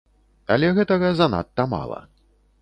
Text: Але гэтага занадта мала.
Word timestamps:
Але 0.55 0.71
гэтага 0.79 1.11
занадта 1.19 1.67
мала. 1.75 2.01